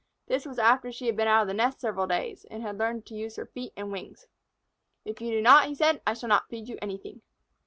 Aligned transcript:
This 0.25 0.47
was 0.47 0.57
after 0.57 0.91
she 0.91 1.05
had 1.05 1.15
been 1.15 1.27
out 1.27 1.43
of 1.43 1.47
the 1.47 1.53
nest 1.53 1.79
several 1.79 2.07
days, 2.07 2.43
and 2.49 2.63
had 2.63 2.79
learned 2.79 3.05
to 3.05 3.13
use 3.13 3.35
her 3.35 3.45
feet 3.45 3.71
and 3.77 3.91
wings. 3.91 4.25
"If 5.05 5.21
you 5.21 5.29
do 5.29 5.43
not," 5.43 5.67
he 5.67 5.75
said, 5.75 6.01
"I 6.07 6.15
shall 6.15 6.29
not 6.29 6.49
feed 6.49 6.67
you 6.67 6.79
anything." 6.81 7.21